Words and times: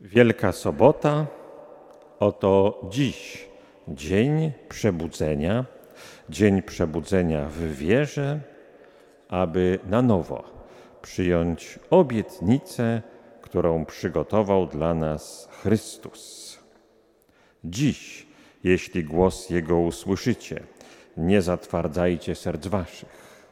Wielka 0.00 0.52
Sobota, 0.52 1.26
oto 2.20 2.80
dziś 2.90 3.48
dzień 3.88 4.52
przebudzenia, 4.68 5.64
dzień 6.28 6.62
przebudzenia 6.62 7.48
w 7.48 7.60
wierze, 7.60 8.40
aby 9.28 9.78
na 9.86 10.02
nowo 10.02 10.44
przyjąć 11.02 11.78
obietnicę, 11.90 13.02
którą 13.42 13.84
przygotował 13.84 14.66
dla 14.66 14.94
nas 14.94 15.48
Chrystus. 15.62 16.58
Dziś, 17.64 18.26
jeśli 18.64 19.04
głos 19.04 19.50
Jego 19.50 19.78
usłyszycie, 19.78 20.62
nie 21.16 21.42
zatwardzajcie 21.42 22.34
serc 22.34 22.66
waszych. 22.66 23.48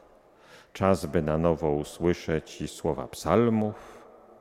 Czas, 0.73 1.05
by 1.05 1.21
na 1.21 1.37
nowo 1.37 1.71
usłyszeć 1.71 2.61
i 2.61 2.67
słowa 2.67 3.07
psalmów, 3.07 3.97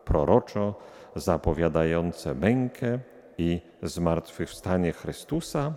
proroczo 0.06 0.74
zapowiadające 1.16 2.34
mękę 2.34 2.98
i 3.38 3.60
zmartwychwstanie 3.82 4.92
Chrystusa, 4.92 5.72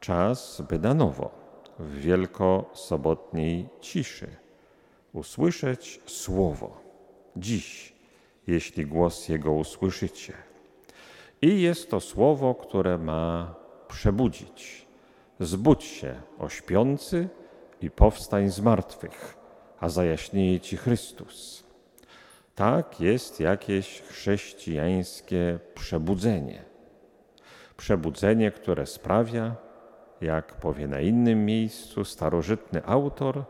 czas, 0.00 0.62
by 0.68 0.78
na 0.78 0.94
nowo 0.94 1.30
w 1.78 1.94
wielkosobotniej 1.94 3.68
ciszy 3.80 4.28
usłyszeć 5.12 6.00
słowo. 6.06 6.80
Dziś, 7.36 7.92
jeśli 8.46 8.86
głos 8.86 9.28
Jego 9.28 9.52
usłyszycie. 9.52 10.32
I 11.42 11.62
jest 11.62 11.90
to 11.90 12.00
słowo, 12.00 12.54
które 12.54 12.98
ma 12.98 13.54
przebudzić. 13.88 14.86
Zbudź 15.40 15.84
się, 15.84 16.14
o 16.38 16.48
śpiący, 16.48 17.28
i 17.80 17.90
powstań 17.90 18.50
z 18.50 18.60
martwych, 18.60 19.36
a 19.80 19.88
zajaśnieje 19.88 20.60
Ci 20.60 20.76
Chrystus. 20.76 21.64
Tak 22.54 23.00
jest 23.00 23.40
jakieś 23.40 24.02
chrześcijańskie 24.02 25.58
przebudzenie. 25.74 26.62
Przebudzenie, 27.76 28.50
które 28.50 28.86
sprawia, 28.86 29.56
jak 30.20 30.54
powie 30.54 30.86
na 30.88 31.00
innym 31.00 31.44
miejscu 31.44 32.04
starożytny 32.04 32.84
autor, 32.86 33.44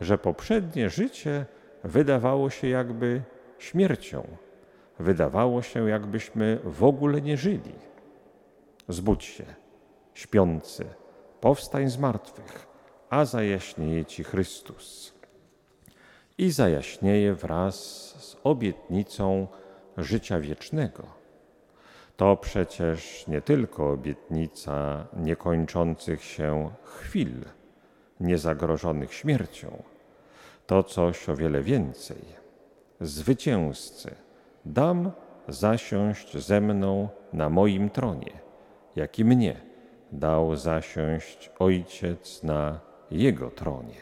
że 0.00 0.18
poprzednie 0.18 0.90
życie 0.90 1.46
wydawało 1.84 2.50
się 2.50 2.68
jakby 2.68 3.22
śmiercią. 3.58 4.26
Wydawało 4.98 5.62
się, 5.62 5.88
jakbyśmy 5.88 6.60
w 6.64 6.84
ogóle 6.84 7.20
nie 7.20 7.36
żyli. 7.36 7.74
Zbudź 8.88 9.24
się, 9.24 9.44
śpiący, 10.14 10.84
powstań 11.40 11.90
z 11.90 11.98
martwych, 11.98 12.66
a 13.10 13.24
zajaśnieje 13.24 14.04
ci 14.04 14.24
Chrystus. 14.24 15.12
I 16.38 16.50
zajaśnieje 16.50 17.34
wraz 17.34 18.14
obietnicą 18.44 19.46
życia 19.96 20.40
wiecznego. 20.40 21.20
To 22.16 22.36
przecież 22.36 23.26
nie 23.26 23.42
tylko 23.42 23.90
obietnica 23.90 25.06
niekończących 25.16 26.24
się 26.24 26.70
chwil, 26.84 27.44
niezagrożonych 28.20 29.14
śmiercią. 29.14 29.82
To 30.66 30.82
coś 30.82 31.28
o 31.28 31.36
wiele 31.36 31.62
więcej. 31.62 32.24
Zwycięzcy, 33.00 34.14
dam 34.64 35.10
zasiąść 35.48 36.36
ze 36.36 36.60
mną 36.60 37.08
na 37.32 37.48
moim 37.48 37.90
tronie, 37.90 38.32
jak 38.96 39.18
i 39.18 39.24
mnie 39.24 39.60
dał 40.12 40.56
zasiąść 40.56 41.50
Ojciec 41.58 42.42
na 42.42 42.80
Jego 43.10 43.50
tronie. 43.50 44.00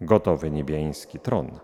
Gotowy 0.00 0.50
niebiański 0.50 1.18
tron. 1.20 1.58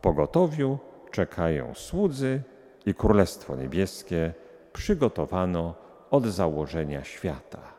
Pogotowiu 0.00 0.78
czekają 1.10 1.74
słudzy 1.74 2.42
i 2.86 2.94
Królestwo 2.94 3.56
Niebieskie 3.56 4.34
przygotowano 4.72 5.74
od 6.10 6.26
założenia 6.26 7.04
świata. 7.04 7.77